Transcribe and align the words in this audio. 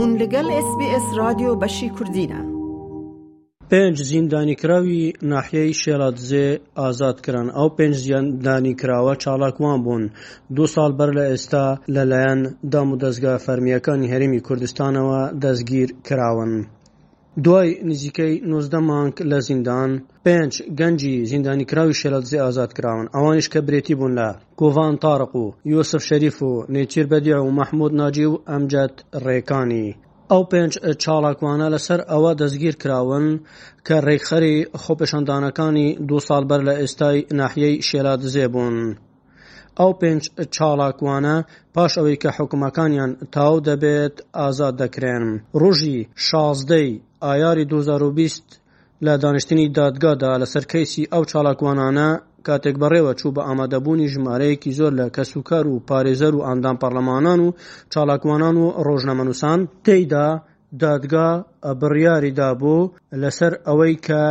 هون 0.00 0.10
لەگەڵ 0.22 0.46
SسBS 0.66 1.04
رادیۆ 1.20 1.52
بەشی 1.62 1.88
کوردینە. 1.96 2.40
پێنج 3.70 3.96
زیندانیکراوی 4.10 5.02
ناحیەی 5.32 5.72
شێلاتزێ 5.82 6.46
ئازادکران 6.82 7.48
ئەو 7.56 7.68
پێنج 7.76 7.96
زیاندانیکراوە 8.06 9.14
چالاکوان 9.22 9.78
بوون 9.84 10.04
دو 10.56 10.64
ساڵ 10.74 10.90
بەر 10.98 11.10
لە 11.18 11.24
ئێستا 11.30 11.66
لەلایەن 11.94 12.40
دام 12.72 12.88
و 12.92 13.00
دەستگا 13.02 13.34
فەرمیەکانی 13.46 14.10
هەرمی 14.12 14.44
کوردستانەوە 14.46 15.20
دەستگیر 15.42 15.88
کراون. 16.06 16.52
دوای 17.42 17.70
نزیکەی 17.90 18.34
نۆزدە 18.50 18.80
مانگ 18.90 19.14
لە 19.30 19.38
زیندان 19.48 19.90
پێنج 20.24 20.52
گەنجی 20.80 21.14
زیندانیکراوی 21.30 21.98
شێلەزی 22.00 22.42
ئازاد 22.44 22.70
کراون 22.76 23.06
ئەوانش 23.14 23.46
کە 23.52 23.58
برێتی 23.66 23.94
بوون 23.98 24.12
لە 24.18 24.28
کۆڤان 24.58 24.94
تارق 25.02 25.32
و 25.42 25.46
یۆسف 25.72 26.02
شەریف 26.08 26.36
و 26.48 26.52
نێچیر 26.74 27.06
بەدیە 27.12 27.38
و 27.42 27.54
مەحمود 27.58 27.92
ناجی 28.00 28.26
و 28.30 28.40
ئەمجد 28.50 28.94
ڕێکانی 29.26 29.88
ئەو 30.30 30.42
پێنج 30.50 30.72
چاڵاکوانە 31.02 31.66
لەسەر 31.74 32.00
ئەوە 32.10 32.32
دەستگیر 32.40 32.74
کراون 32.82 33.26
کە 33.86 33.96
ڕێکخەری 34.06 34.56
خۆپەشاندانەکانی 34.82 35.88
دو 36.08 36.16
ساڵ 36.26 36.42
بەر 36.50 36.60
لە 36.68 36.74
ئێستای 36.80 37.26
ناحیەی 37.38 37.76
شێلادزێ 37.88 38.46
بوون. 38.54 38.78
ئەو 39.80 39.90
پێنج 40.00 40.22
چاڵاکوانە 40.54 41.36
پاش 41.74 41.92
ئەوەی 41.98 42.20
کە 42.22 42.30
حکومەکانیان 42.38 43.10
تاو 43.34 43.54
دەبێت 43.68 44.14
ئازاد 44.40 44.74
دەکرێن 44.82 45.24
ڕژی 45.62 45.98
شازدەی 46.26 46.90
ئایاری 47.26 47.64
2020 47.70 48.42
لە 49.06 49.14
دانیشتنی 49.22 49.66
دادگادا 49.76 50.30
لە 50.42 50.46
سەرکەیسی 50.54 51.08
ئەو 51.12 51.22
چالاکوانانە 51.30 52.08
کاتێک 52.46 52.76
بەڕێوە 52.82 53.12
چوو 53.20 53.34
بە 53.36 53.42
ئامادەبوونی 53.48 54.10
ژمارەیەکی 54.14 54.76
زۆر 54.78 54.92
لە 55.00 55.06
کەسوکار 55.16 55.64
و 55.68 55.82
پارێزەر 55.88 56.32
و 56.36 56.44
ئاندام 56.46 56.76
پەرلەمانان 56.82 57.40
و 57.42 57.48
چالاکوانان 57.92 58.56
و 58.62 58.66
ڕۆژنەمەنووسان 58.86 59.60
تێیدا 59.84 60.26
دادگا 60.82 61.28
بڕیاری 61.80 62.32
دابوو 62.40 62.90
لەسەر 63.22 63.52
ئەوەی 63.66 63.94
کە 64.06 64.22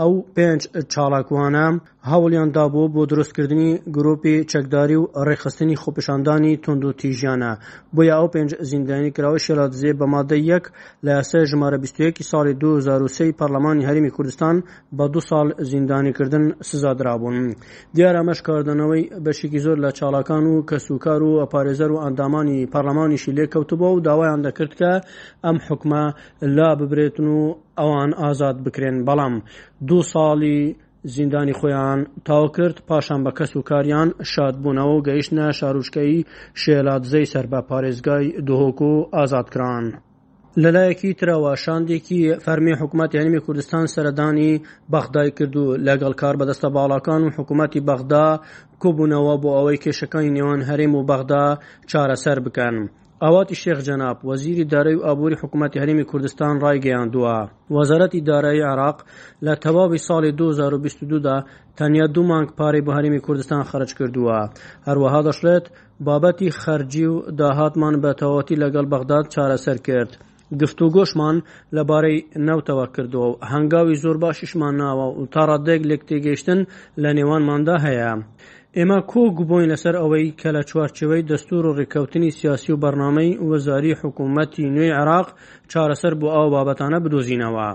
ئەو 0.00 0.12
پێنج 0.36 0.60
چالاکوانە 0.92 1.66
هەوڵیان 2.08 2.50
دابوو 2.56 2.92
بۆ 2.94 3.02
دروستکردنی 3.10 3.70
گرروپی 3.96 4.34
چەکداری 4.52 4.96
و 5.00 5.10
ڕێخستنی 5.28 5.76
خۆپشاندانی 5.82 6.52
تونند 6.64 6.84
و 6.84 6.92
تیژیانە 7.00 7.52
بۆ 7.94 8.02
یا 8.08 8.14
ئەو 8.20 8.30
پێنج 8.34 8.50
زیندانی 8.70 9.10
کراوە 9.16 9.40
شێرازێ 9.46 9.92
بە 10.00 10.06
مادە 10.12 10.38
یەک 10.52 10.64
لە 11.04 11.10
یاسە 11.18 11.38
ژمارە 11.50 11.78
21 11.78 12.18
ساڵی 12.30 12.54
2023 12.54 13.32
پەرلەمانی 13.40 13.84
هەرمی 13.88 14.10
کوردستان 14.10 14.56
بە 14.98 15.04
دو 15.12 15.20
ساڵ 15.20 15.46
زیندانیکردن 15.62 16.44
سزادرابوون 16.62 17.54
دیارە 17.96 18.22
مەشکاردنەوەی 18.28 19.04
بەشێکی 19.24 19.60
زۆر 19.64 19.76
لە 19.84 19.90
چاڵەکان 19.98 20.44
و 20.52 20.62
کەسوکار 20.70 21.20
و 21.22 21.40
ئەپارێزەر 21.42 21.90
و 21.92 22.00
ئەندامانی 22.04 22.68
پەرلەمانیشی 22.72 23.32
لێکەوتبە 23.38 23.88
و 23.94 24.00
داوایان 24.06 24.40
دەکرد 24.46 24.72
کە 24.80 24.92
ئەم 25.44 25.56
حکمە 25.68 26.04
لا 26.56 26.70
ببرێتن 26.80 27.26
و 27.26 27.56
ئەوان 27.80 28.10
ئازاد 28.22 28.56
بکرێن 28.64 28.96
بەڵام 29.06 29.34
دو 29.88 29.98
ساڵی 30.12 30.76
زیندانی 31.04 31.52
خۆیان 31.52 32.06
تاو 32.24 32.48
کرد 32.48 32.82
پاشان 32.86 33.24
بە 33.24 33.30
کەس 33.38 33.56
و 33.56 33.62
کاریان 33.62 34.14
شادبوونەوە 34.32 34.92
و 34.98 35.02
گەیشتە 35.06 35.50
شارروشکەی 35.52 36.24
شێلاتزەی 36.62 37.26
سەر 37.32 37.46
بە 37.52 37.60
پارێزگای 37.68 38.28
دهۆک 38.46 38.80
و 38.82 39.06
ئازادکران. 39.16 39.84
لەلایەکی 40.56 41.14
ترەوە 41.20 41.52
شاندێکی 41.64 42.22
فەرمی 42.44 42.74
حکوومەت 42.80 43.14
یانیمی 43.14 43.40
کوردستان 43.40 43.84
سەردانی 43.86 44.52
بەخدای 44.92 45.30
کردو 45.38 45.66
لەگەڵ 45.86 46.14
کار 46.20 46.34
بەدەستە 46.40 46.68
باڵاکان 46.76 47.20
و 47.24 47.30
حکوومەتی 47.36 47.84
بەغدا 47.88 48.26
کوبوونەوە 48.82 49.34
بۆ 49.42 49.50
ئەوەی 49.56 49.80
کێشەکانی 49.84 50.34
نێوان 50.36 50.60
هەرێم 50.70 50.92
و 50.94 51.06
بەغدا 51.10 51.46
چارەسەر 51.90 52.38
بکەن. 52.46 52.76
ئاواتی 53.26 53.54
شێخ 53.62 53.78
جەناب 53.88 54.16
وەزیری 54.28 54.64
دارای 54.72 54.94
و 54.96 55.04
ئابووری 55.06 55.36
حکوومەتتی 55.42 55.80
هەرمی 55.82 56.04
کوردستان 56.10 56.54
ڕایگەیاندووە 56.64 57.36
وەزارەتی 57.76 58.20
دارایی 58.30 58.68
عراق 58.72 58.98
لە 59.46 59.54
تەواوی 59.64 60.00
ساڵی 60.08 60.32
2022دا 60.40 61.36
تەنیا 61.78 62.06
دوو 62.14 62.24
مانگ 62.30 62.48
پارەی 62.58 62.84
بە 62.86 62.92
هەرمی 62.96 63.20
کوردستان 63.26 63.62
خرج 63.70 63.90
کردووە 63.98 64.38
هەروەها 64.88 65.20
دەشرێت 65.28 65.66
بابەتی 66.06 66.50
خەرجی 66.62 67.06
و 67.12 67.16
داهاتمان 67.38 67.94
بەتەواتی 68.04 68.60
لەگەڵ 68.62 68.86
بەغداد 68.92 69.24
چارەسەر 69.34 69.78
کرد. 69.86 70.10
گفت 70.60 70.78
و 70.82 70.86
گۆشمان 70.96 71.36
لەبارەی 71.76 72.24
نەوتەوە 72.48 72.86
کردەوە 72.94 73.26
و 73.30 73.38
هەنگاوی 73.52 74.00
زۆر 74.04 74.16
باشیشمان 74.24 74.74
ناوە 74.82 75.06
و 75.20 75.26
تا 75.32 75.42
ڕادێک 75.50 75.82
لێک 75.90 76.02
تێگەیشتن 76.08 76.60
لە 77.02 77.10
نێوانماندا 77.18 77.76
هەیە. 77.86 78.12
ئێمە 78.78 78.98
کۆگوبووین 79.10 79.70
لەسەر 79.72 79.94
ئەوەی 80.00 80.34
کە 80.40 80.48
لە 80.56 80.62
چوارچەوەی 80.70 81.26
دەستور 81.30 81.62
و 81.66 81.76
ڕێککەوتنی 81.78 82.34
سیاسی 82.38 82.70
و 82.72 82.80
بەرنامەی 82.84 83.38
وەزاری 83.50 83.98
حکوومەتی 84.02 84.70
نوێی 84.74 84.96
عراق 85.00 85.28
چارەسەر 85.72 86.12
بۆ 86.20 86.28
ئەو 86.34 86.46
بابەتانە 86.54 86.98
بدۆزینەوە. 87.04 87.68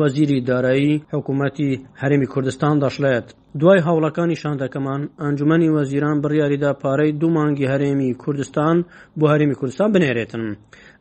وەزیری 0.00 0.44
دارایی 0.48 0.94
حکوومەتی 1.14 1.70
هەرمی 2.00 2.30
کوردستان 2.32 2.74
دەشلێت 2.84 3.26
دوای 3.60 3.78
هەوڵەکانی 3.88 4.36
شاندەکەمان 4.42 5.02
ئەنجومی 5.22 5.72
وەزیران 5.76 6.16
بڕیاریدا 6.24 6.70
پارەی 6.82 7.12
دوو 7.20 7.30
مانگی 7.36 7.70
هەرێمی 7.72 8.10
کوردستان 8.22 8.76
بۆ 9.18 9.24
هەرمی 9.32 9.56
کوردستان 9.60 9.88
بنێرێتن 9.94 10.44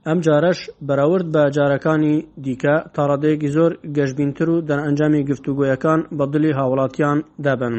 ئەم 0.08 0.20
جارەش 0.26 0.60
بەراورد 0.88 1.28
بە 1.34 1.44
جارەکانی 1.58 2.16
دیکە 2.46 2.76
تاڕادەیەکی 2.96 3.50
زۆر 3.56 3.72
گەشتبینتر 3.98 4.48
و 4.52 4.62
دەرەنجامی 4.70 5.22
گفتوگویەکان 5.30 6.00
بە 6.18 6.26
دلی 6.34 6.52
هاوڵاتیان 6.60 7.20
دەبن 7.46 7.76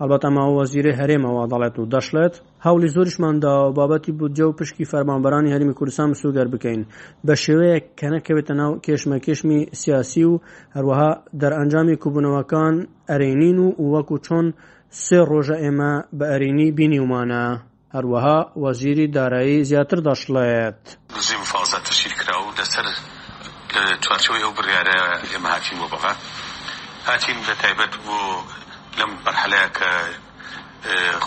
هەڵبەت 0.00 0.22
ئەماوە 0.26 0.52
وەزیری 0.58 0.96
هەرێمەوە 1.00 1.44
دەڵێت 1.52 1.74
و 1.78 1.88
دەشلێت 1.94 2.34
هەولی 2.66 2.88
زۆریشمانداوە 2.94 3.74
بابەتی 3.78 4.12
بودجە 4.18 4.44
و 4.48 4.56
پشکی 4.58 4.84
فەرمانبەرانی 4.90 5.52
هەرمی 5.54 5.74
کوردستان 5.78 6.08
سوگەر 6.22 6.46
بکەین 6.54 6.82
بە 7.26 7.34
شێوەیە 7.42 7.78
کە 7.98 8.06
نەکەوێتە 8.14 8.52
ناو 8.60 8.72
کێشمەکێشمی 8.86 9.60
سیاسی 9.80 10.24
و 10.30 10.40
هەروەها 10.76 11.10
دەرەنجامی 11.40 11.96
کوبوونەوەکان 12.02 12.74
ئەرێنین 13.12 13.58
و 13.66 13.84
وەکو 13.94 14.16
چۆن 14.26 14.46
سێ 15.04 15.18
ڕۆژە 15.30 15.56
ئێمە 15.64 15.92
بە 16.18 16.24
ئەرینی 16.30 16.68
بینیومانە 16.78 17.44
هەروەها 17.94 18.38
وەزیری 18.62 19.06
دارایی 19.16 19.60
زیاتر 19.70 19.98
دەشڵێت 20.08 20.80
ڕژیم 21.16 21.42
فازە 21.52 21.78
تشیرکرا 21.88 22.36
و 22.42 22.54
لەسەر 22.58 22.84
چوارچەوەی 24.04 24.42
ئەو 24.44 24.52
بڕیاە 24.58 24.82
ئێمە 25.32 25.48
هاتیم 25.54 25.76
بۆ 25.80 25.86
بەغا 25.92 26.12
هاتیم 27.08 27.38
لە 27.48 27.54
تایبەت 27.62 27.92
بۆ 28.04 28.18
لەم 28.98 29.10
بەرحەلەیە 29.24 29.68
کە 29.76 29.90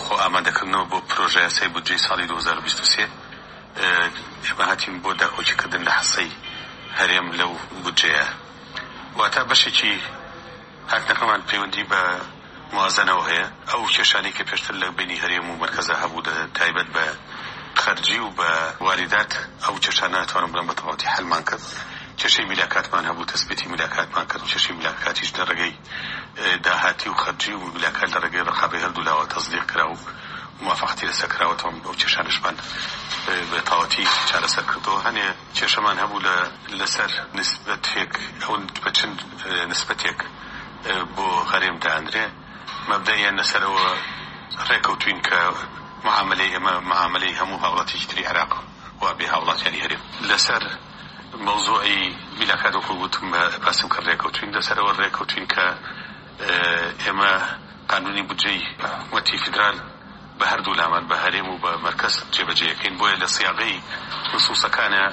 خۆ 0.02 0.12
ئامادەکردنەوە 0.22 0.84
بۆ 0.90 0.98
پرۆژەیە 1.10 1.50
سای 1.56 1.68
بودجێ 1.74 1.96
ساڵی 2.06 2.26
2023 2.26 3.06
ئێمە 4.46 4.64
هاتیم 4.70 4.94
بۆ 5.02 5.10
داخۆچیکردن 5.20 5.82
لە 5.88 5.92
حەسەی 5.98 6.30
هەرێم 6.98 7.26
لەو 7.40 7.52
بودجەیە 7.84 8.26
واتە 9.18 9.42
بەشێکی 9.50 9.94
هەردەکەمان 10.92 11.40
پەیوەندی 11.48 11.84
بە 11.90 12.00
موازنەوە 12.76 13.22
هەیە 13.30 13.46
ئەو 13.70 13.82
کێشانی 13.96 14.32
کە 14.36 14.42
پێشتر 14.50 14.74
لە 14.82 14.86
بینی 14.98 15.18
هەرێم 15.22 15.46
و 15.50 15.54
مرکزە 15.62 15.94
هەبوو 16.02 16.22
تایبەت 16.58 16.88
بە 16.94 17.04
خەرجی 17.82 18.18
و 18.24 18.28
بە 18.38 18.50
واریدات 18.86 19.32
ئەو 19.64 19.74
چێشانە 19.84 20.18
ناتوانم 20.20 20.50
بڵم 20.54 20.66
بەتەواوەتی 20.70 21.12
حەلمان 21.14 21.42
کرد 21.48 21.62
چشەی 22.20 22.44
میلاکاتمان 22.50 23.04
هەبوو 23.10 23.28
تەسبیتی 23.32 23.66
میلاکاتمان 23.74 24.26
کرد 24.30 24.44
چشی 24.54 24.72
میلاکاتیش 24.78 25.30
لە 25.36 25.42
ڕێگەی 25.48 25.72
داهاتی 26.66 27.08
و 27.10 27.14
خەرجی 27.22 27.52
و 27.58 27.64
میلاکات 27.76 28.08
لە 28.14 28.18
ڕێگەی 28.24 28.42
ڕخابی 28.50 28.78
هەردوولاوە 28.84 29.24
تەزدیق 29.34 29.64
کرا 29.70 29.86
و 29.92 29.96
موافقتی 30.64 31.06
لەسەر 31.10 31.28
کراوەتەوەم 31.34 31.76
بەو 31.84 31.94
چێشانشمان 32.02 32.56
بە 33.50 33.58
تاوەتی 33.68 34.04
چارەسەر 34.30 34.64
کردەوە 34.70 35.00
هەنێ 35.06 35.26
چێشەمان 35.58 35.96
هەبوو 36.02 36.20
لە 36.26 36.36
لەسەر 36.80 37.10
نسبەتێک 37.38 38.12
ئەو 38.44 38.54
بەچەند 38.84 39.18
نسبەتێک 39.72 40.18
بۆ 41.16 41.26
هەرێم 41.52 41.78
دانرێ 41.84 42.26
مبدئيا 42.88 43.30
لەسەرەوە 43.38 43.86
ڕێکەوتوین 44.68 45.20
کە 45.28 45.38
معاملی 46.06 46.50
معاملي 46.58 46.88
معاملی 46.90 47.36
هەموو 47.40 47.62
هاوڵاتی 47.64 48.06
تری 48.10 48.24
عراق 48.30 48.52
وا 49.02 49.10
بێ 49.18 49.26
هاوڵاتیانی 49.34 49.80
هەرێ 49.84 49.96
لەسەر 50.30 50.62
مەوزوعی 51.46 52.00
میلاکات 52.40 52.74
وکوگوتم 52.76 53.26
باسم 53.64 53.88
كريكوتين 53.88 54.48
لسر 54.50 54.54
لەسەرەوە 54.56 54.92
ڕێکەوتوین 55.00 55.46
کە 55.52 55.66
آه، 56.46 56.88
ئێمە 57.04 57.32
قانونی 57.90 58.22
بجێی 58.30 58.62
وەتی 59.14 59.38
فدرال 59.44 59.76
بە 60.38 60.44
هەردوو 60.52 60.76
لامان 60.80 61.04
بە 61.10 61.16
هەرێم 61.24 61.48
و 61.48 61.58
بە 61.64 61.72
مرکز 61.86 62.14
جێبەجێەکەین 62.34 62.94
بۆیە 63.00 63.16
لە 63.22 63.28
سیاغی 63.36 63.74
نسوسەکانە 64.34 65.04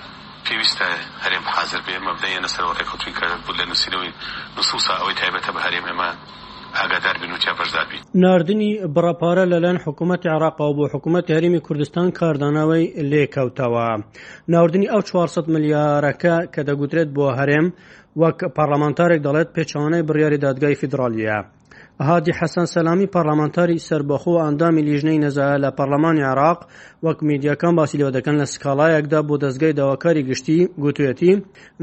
حاضر 1.57 1.81
بێ 1.87 1.95
مبدئيا 2.07 2.39
نسر 2.45 2.63
ڕێکەوتوین 2.79 3.15
کە 3.19 3.25
بوو 3.43 3.57
لە 3.59 3.65
نووسینەوەی 3.69 4.11
نسوسا 4.57 4.93
ئەوەی 4.99 5.15
تایبەتە 5.19 5.51
بە 5.55 5.61
ئاگاداربین 6.79 7.31
و 7.35 7.37
چاپەشدار 7.45 7.85
بین 7.91 8.01
نردنی 8.23 8.69
بڕپارە 8.95 9.43
لەلەن 9.53 9.77
حکوومەت 9.85 10.21
عراقەوە 10.35 10.73
بۆ 10.77 10.85
حکوومەت 10.93 11.25
یاریمی 11.33 11.61
کوردستان 11.67 12.07
کاردانەوەی 12.19 12.91
لێکەوتەوە 13.11 13.87
ناوردنی 14.53 14.91
ئەو 14.91 15.01
400 15.03 15.49
ملیارەکە 15.53 16.35
کە 16.53 16.61
دەگوترێت 16.69 17.09
بۆ 17.17 17.25
هەرێم 17.39 17.67
وەک 18.21 18.39
پارلەمانتارێک 18.57 19.19
دەڵێت 19.25 19.49
پێچوانەی 19.55 20.05
بڕیاری 20.09 20.41
دادگای 20.45 20.79
فیدراالیە 20.81 21.39
هادی 22.07 22.31
حەسەن 22.39 22.67
سەلامی 22.75 23.07
پەرلەمانتاری 23.15 23.83
سربەخۆ 23.87 24.33
ئەندامی 24.43 24.81
لیژنەی 24.89 25.21
نەزایە 25.25 25.57
لە 25.63 25.69
پەرلەمانی 25.77 26.25
عراق 26.31 26.59
وەک 27.05 27.17
میدیەکان 27.29 27.73
باسی 27.79 27.97
لەوە 27.99 28.11
دەکەن 28.17 28.35
لە 28.41 28.45
سکاڵایەکدا 28.53 29.19
بۆ 29.27 29.35
دەستگای 29.43 29.73
داواکاری 29.79 30.27
گشتی 30.29 30.57
گوتوەتی 30.83 31.31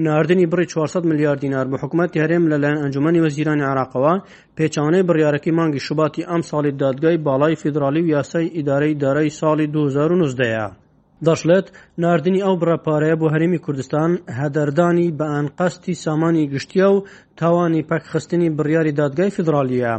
ناردنی 0.05 0.47
بڕی 0.53 0.67
400 0.73 1.05
میلیارد 1.11 1.41
دینار 1.45 1.67
بە 1.73 1.77
حکوومەتتی 1.83 2.23
هەرێم 2.25 2.45
لەلایەن 2.53 2.81
ئەنجومی 2.83 3.21
وەزیرانی 3.27 3.69
عراقەوە 3.73 4.15
پێچوانەی 4.57 5.07
بڕیارەکەی 5.09 5.57
مانگی 5.59 5.81
شوباتی 5.87 6.27
ئەم 6.31 6.43
ساڵی 6.51 6.73
دادگای 6.83 7.17
باڵای 7.27 7.59
فیدراالی 7.63 8.03
و 8.03 8.09
یاسای 8.17 8.51
ئیدارەی 8.59 8.95
دارایی 9.03 9.37
ساڵی 9.41 9.67
2019 9.73 10.39
دەیە. 10.43 10.67
دەشڵێت 11.27 11.67
نردنی 12.03 12.45
ئەو 12.47 12.55
بڕەپارەیە 12.61 13.17
بۆ 13.21 13.27
هەرمی 13.35 13.63
کوردستان 13.65 14.11
هەدەردانی 14.39 15.15
بە 15.19 15.27
ئەنقەستی 15.35 16.01
سامانی 16.05 16.49
گشتیا 16.53 16.89
و 16.93 17.05
تاوانی 17.41 17.87
پەکخستنی 17.91 18.55
بڕیاری 18.57 18.97
دادگای 19.01 19.35
فدراالیە 19.37 19.93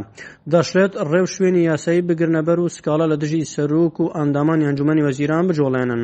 دەشێت 0.52 0.92
ڕێو 1.10 1.26
شوێنی 1.34 1.66
یاسایی 1.70 2.06
بگرنەبەر 2.08 2.58
و 2.60 2.72
سکاڵە 2.76 3.06
لە 3.12 3.16
دژی 3.22 3.50
سەرروک 3.54 3.94
و 4.00 4.12
ئەندامانی 4.16 4.66
ئەنجومی 4.68 5.04
وەزیران 5.06 5.44
بجۆڵێنن 5.48 6.02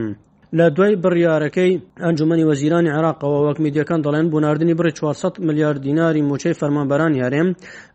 لە 0.58 0.66
دوای 0.76 0.94
بڕیارەکەی 1.04 1.72
ئەنجومی 2.04 2.46
وەزیرانی 2.50 2.94
عراقەوە 2.98 3.38
وەک 3.46 3.58
میدیەکان 3.64 4.00
دەڵێن 4.06 4.26
بۆ 4.32 4.38
نردنی 4.44 4.78
بڕی 4.78 4.92
400 4.98 5.34
میلیارد 5.46 5.80
دیناری 5.86 6.26
موچەی 6.30 6.58
فەرمانبەران 6.60 7.12
یارێم 7.22 7.48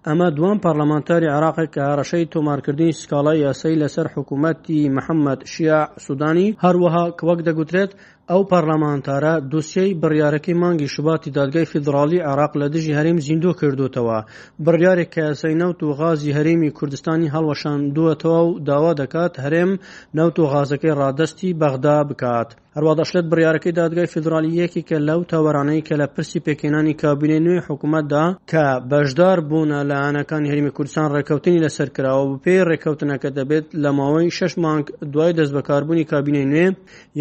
ئەمە 0.07 0.27
دوام 0.38 0.57
پەرلەمانتاری 0.63 1.33
عراقی 1.38 1.68
کە 1.74 1.81
هەرەشەی 1.89 2.30
تۆمارکردنی 2.33 2.98
سکاڵای 3.01 3.44
یاسایی 3.48 3.81
لەسەر 3.83 4.07
حکوومەتی 4.15 4.92
محەممەد 4.98 5.42
شیع 5.53 5.80
سودانی 6.06 6.48
هەروەها 6.63 7.06
کەوەک 7.19 7.39
دەگوترێت 7.48 7.92
ئەو 8.31 8.43
پەرلەمانتارە 8.51 9.33
دووسەی 9.51 9.97
بڕیارەکەی 10.01 10.59
مانگی 10.63 10.87
شوباتی 10.95 11.29
دادگای 11.37 11.69
فیدراالی 11.71 12.23
عراق 12.31 12.51
لە 12.61 12.67
دژی 12.75 12.95
هەریم 12.99 13.17
زیندوو 13.27 13.57
کردوتەوە 13.59 14.19
بڕیارێک 14.65 15.09
کەسەی 15.15 15.59
نەوت 15.61 15.79
و 15.83 15.93
غازی 15.99 16.35
هەرێمی 16.37 16.73
کوردستانی 16.77 17.31
هەڵەشان 17.35 17.79
دووەتەوە 17.95 18.39
و 18.47 18.59
داوا 18.67 18.91
دەکات 19.01 19.33
هەرێم 19.43 19.71
نەوت 20.17 20.35
و 20.39 20.49
غازەکەی 20.51 20.97
ڕادستی 20.99 21.49
بەغدا 21.59 21.97
بکات. 22.09 22.49
هەروە 22.77 22.94
دەشلێت 23.00 23.25
بڕیارەکەی 23.31 23.77
دادگای 23.81 24.12
فدراالیەکی 24.13 24.85
کە 24.89 24.97
لەو 25.07 25.21
تاوەرانەی 25.31 25.85
کە 25.88 25.95
لە 26.01 26.07
پرسی 26.13 26.39
پێکێنانی 26.45 27.00
کابینێ 27.03 27.38
نوێی 27.45 27.65
حکوومەتدا 27.68 28.25
کە 28.51 28.65
بەشدار 28.91 29.38
بوونە 29.50 29.79
لە 29.89 29.95
ئاەکان 30.03 30.44
هەرمی 30.50 30.73
کوردستان 30.77 31.07
ڕێککەوتنی 31.15 31.62
لەسەرکراوە 31.65 32.23
و 32.25 32.39
پێی 32.44 32.65
ڕێککەوتنەکە 32.69 33.29
دەبێت 33.38 33.65
لە 33.83 33.89
ماوەی 34.00 34.33
شش 34.38 34.53
مانگ 34.63 34.85
دوای 35.13 35.31
دەست 35.39 35.51
بەکاربوونی 35.57 36.09
کابینەی 36.12 36.47
نوێ 36.53 36.68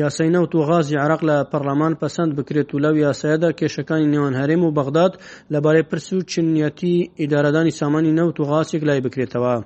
یاسای 0.02 0.32
نەوت 0.37 0.52
و 0.55 0.64
غازی 0.69 1.00
عراق 1.05 1.23
لە 1.31 1.37
پەرلەمان 1.53 1.94
پەسەند 2.00 2.32
بکرێت 2.38 2.69
و 2.73 2.82
لەو 2.85 2.94
یاسایەدا 3.06 3.50
کێشەکانی 3.58 4.11
نێوان 4.12 4.35
هەرێم 4.41 4.62
و 4.64 4.75
بەغداد 4.79 5.12
لەبارەی 5.53 5.87
پرسی 5.91 6.14
و 6.17 6.26
چنیەتی 6.31 6.94
ئیدارەدانی 7.23 7.76
سامانی 7.81 8.17
نەوت 8.19 8.37
و 8.38 8.49
غاسێک 8.50 8.82
لای 8.88 9.00
بکرێتەوە. 9.06 9.56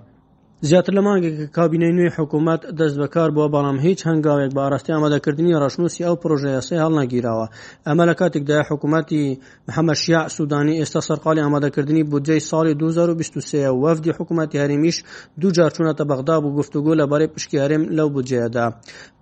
زیاتر 0.70 0.92
لە 0.98 1.02
مانگێککە 1.08 1.46
کابینەی 1.58 1.92
نوێی 1.98 2.14
حکوومەت 2.18 2.60
دەست 2.78 2.96
بەکار 3.02 3.28
بووە 3.34 3.48
بەڵام 3.54 3.78
هیچ 3.86 4.00
هەنگاوێک 4.08 4.50
بە 4.56 4.60
ئاڕاستی 4.64 4.92
ئامادەکردنی 4.96 5.56
ڕشنوسی 5.62 6.04
ئەو 6.06 6.16
پرۆژەیەسی 6.22 6.80
هەڵ 6.82 6.92
نەگیراوە 7.00 7.46
ئەمە 7.86 8.04
لە 8.10 8.14
کاتێکدا 8.20 8.58
حکوومەتتی 8.70 9.22
محەمەشیا 9.68 10.20
سوودانی 10.36 10.78
ئێستا 10.80 11.00
سەرقالی 11.08 11.44
ئامادەکردنی 11.44 12.02
بودجەی 12.12 12.42
ساڵی 12.50 12.74
2023 12.80 13.70
وەفدی 13.84 14.12
حکوومەتتی 14.18 14.60
هەرمیش 14.62 14.96
دوو 15.40 15.54
جارچوونەتە 15.56 16.04
بەغدا 16.10 16.36
بوو 16.42 16.56
گفتوگو 16.58 16.92
لە 17.00 17.04
بەڕێ 17.10 17.26
پشکارێم 17.36 17.82
لەو 17.96 18.08
بودجەیەدا 18.14 18.66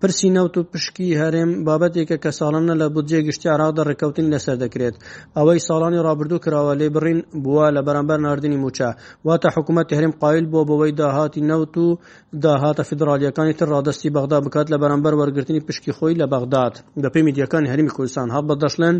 پرسی 0.02 0.28
نەوت 0.37 0.54
و 0.58 0.62
پشکی 0.72 1.06
هەرێم 1.22 1.50
بابەتێکە 1.66 2.16
کە 2.22 2.31
ساڵانە 2.38 2.75
لە 2.82 2.87
بودجێ 2.94 3.20
گشتی 3.28 3.49
عراقدا 3.54 3.82
ڕێککەوتن 3.88 4.26
لەسەر 4.34 4.56
دەکرێت 4.64 4.94
ئەوەی 5.37 5.60
ساڵانی 5.69 6.02
ڕابردوو 6.06 6.40
کراوە 6.44 6.72
لێ 6.81 6.88
بڕین 6.94 7.20
بووە 7.44 7.66
لە 7.76 7.81
بەرامبەر 7.87 8.19
نردنی 8.26 8.58
موچە 8.64 8.90
واتە 9.28 9.49
حکوومەت 9.54 9.87
هەرێم 9.96 10.12
قایل 10.22 10.44
بۆ 10.52 10.60
بەوەی 10.69 10.93
داهاتی 11.00 11.40
نەوت 11.50 11.75
و 11.84 11.99
داهاتە 12.44 12.82
فدراالیەکانی 12.90 13.54
تر 13.58 13.66
ڕادستی 13.75 14.10
بەغدا 14.16 14.38
بکات 14.46 14.66
لە 14.72 14.76
بەرامبەر 14.82 15.14
وەرگرتنی 15.20 15.60
پشکی 15.69 15.93
خۆی 15.96 16.14
لە 16.20 16.26
بەغداد 16.32 16.75
دەپی 17.05 17.20
میدیەکانی 17.28 17.69
هەرمی 17.72 17.90
کوردستان 17.96 18.28
هەڵ 18.34 18.44
بەدەشلێن 18.50 18.96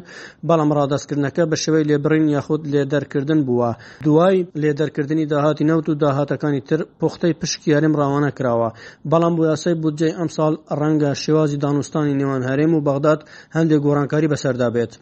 بەڵام 0.49 0.71
ڕادستکردنەکە 0.79 1.43
بە 1.51 1.57
شوەی 1.65 1.85
لێبڕین 1.91 2.25
یاخود 2.37 2.63
لێ 2.73 2.83
دەرکردن 2.93 3.41
بووە 3.47 3.71
دوای 4.05 4.37
لێ 4.63 4.73
دەرکردنی 4.81 5.27
داهاتی 5.33 5.65
نەوت 5.71 5.87
و 5.89 5.95
داهاتەکانی 6.03 6.61
تر 6.69 6.81
پوختەی 7.01 7.35
پشکی 7.41 7.71
هەرم 7.77 7.93
ڕاوانە 8.01 8.31
کراوە 8.39 8.69
بەڵام 9.11 9.35
بۆ 9.39 9.43
یاسای 9.51 9.75
بودجێ 9.83 10.11
ئەمساڵ 10.19 10.55
ڕەن 10.81 10.92
ڕەنگە 10.93 11.13
شێوازی 11.25 11.61
دانوستانی 11.65 12.19
نێوان 12.21 12.43
هەرێم 12.51 12.73
و 12.75 12.85
بەغداد 12.89 13.21
هەندێک 13.57 13.81
گۆڕانکاری 13.87 14.31
بەسەردا 14.33 14.69
بێت. 14.77 14.93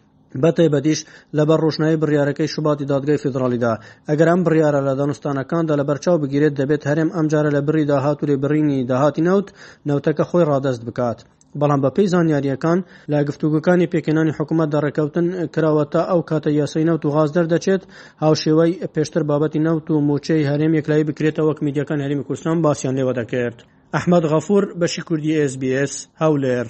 بەتیبەتیش 0.43 0.99
لەبەر 1.37 1.59
ڕۆژنایی 1.65 1.99
بڕیارەکەی 2.01 2.51
شوباتی 2.53 2.89
دادگای 2.91 3.21
فدراالیدا 3.23 3.73
ئەگەر 4.09 4.27
ئەم 4.31 4.41
بڕیاە 4.45 4.71
لە 4.87 4.93
دانوستانەکاندا 4.99 5.73
لە 5.79 5.83
بەرچاو 5.89 6.17
بگیرێت 6.23 6.53
دەبێت 6.59 6.83
هەرێم 6.89 7.09
ئەمجارە 7.15 7.51
لە 7.55 7.61
بری 7.67 7.85
داهاتوری 7.91 8.37
برینی 8.43 8.85
داهاتی 8.91 9.25
نەوت 9.27 9.47
نەوتەکە 9.89 10.23
خۆی 10.29 10.47
ڕادەست 10.49 10.81
بکات. 10.87 11.19
بەڵام 11.59 11.79
بەپی 11.85 12.05
زانیاریەکان 12.13 12.79
لا 13.11 13.19
گفتوگەکانی 13.27 13.91
پێکێنانی 13.93 14.35
حکوومەت 14.37 14.69
دەڕێکەوتن 14.75 15.25
کراوە 15.53 15.83
تا 15.93 16.01
ئەو 16.11 16.21
کاتە 16.29 16.49
یاسای 16.61 16.87
نەوت 16.89 17.01
و 17.03 17.11
غاز 17.15 17.29
دەردەچێت 17.37 17.83
هاوشێوەی 18.23 18.73
پێشتر 18.93 19.23
بابەتی 19.29 19.63
نەوت 19.67 19.85
و 19.89 19.95
موچەی 20.07 20.47
هەرێم 20.49 20.73
یەکلایی 20.79 21.07
بکرێتەوە 21.09 21.47
وەک 21.49 21.59
میدیەکان 21.65 21.99
هەرمی 22.03 22.25
کوردستان 22.27 22.57
باسییان 22.65 22.95
لێوە 22.99 23.13
دەکرد. 23.19 23.59
ئەحمد 23.97 24.25
غەفور 24.31 24.63
بەشی 24.81 25.01
کوردی 25.07 25.33
SسBS 25.51 25.91
هەولێر 26.21 26.67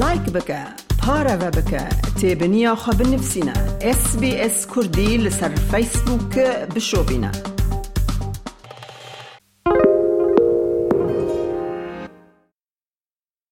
لایک 0.00 0.24
بکە 0.34 0.60
پارەوە 1.02 1.48
بکە 1.58 1.82
تێبنییاخوا 2.20 2.92
بنووسینە 2.98 3.56
SسBS 4.00 4.56
کوردی 4.72 5.22
لەسەر 5.30 5.52
فیسبووکە 5.70 6.48
بشۆبینە. 6.74 7.55